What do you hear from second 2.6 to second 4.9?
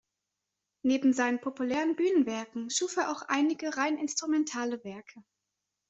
schuf er auch einige rein instrumentale